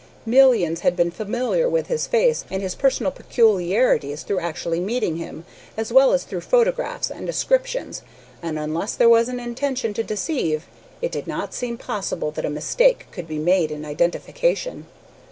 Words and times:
Millions 0.25 0.79
had 0.79 0.95
been 0.95 1.11
familiar 1.11 1.69
with 1.69 1.85
his 1.85 2.07
face 2.07 2.43
and 2.49 2.63
his 2.63 2.73
personal 2.73 3.11
peculiarities, 3.11 4.23
through 4.23 4.39
actually 4.39 4.79
meeting 4.79 5.17
him, 5.17 5.45
as 5.77 5.93
well 5.93 6.11
as 6.11 6.23
through 6.23 6.41
photographs 6.41 7.11
and 7.11 7.27
descriptions, 7.27 8.01
and, 8.41 8.57
unless 8.57 8.95
there 8.95 9.07
was 9.07 9.29
an 9.29 9.39
intention 9.39 9.93
to 9.93 10.01
deceive, 10.03 10.65
it 11.03 11.11
did 11.11 11.27
not 11.27 11.53
seem 11.53 11.77
possible 11.77 12.31
that 12.31 12.45
a 12.45 12.49
mistake 12.49 13.05
could 13.11 13.27
be 13.27 13.37
made 13.37 13.69
in 13.69 13.85
identification. 13.85 14.87